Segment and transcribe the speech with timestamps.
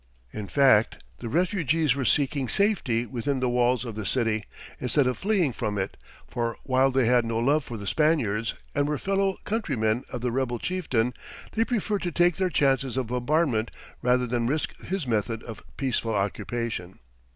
[0.33, 4.45] In fact, the refugees were seeking safety within the walls of the city,
[4.79, 5.95] instead of fleeing from it,
[6.27, 10.31] for while they had no love for the Spaniards, and were fellow countrymen of the
[10.31, 11.13] rebel chieftain,
[11.51, 13.69] they preferred to take their chances of bombardment
[14.01, 16.97] rather than risk his method of "peaceful occupation."